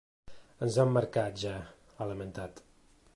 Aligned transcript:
Ens 0.67 0.79
han 0.83 0.93
marcat, 0.95 1.37
ja, 1.43 1.53
ha 1.99 2.11
lamentat. 2.13 2.65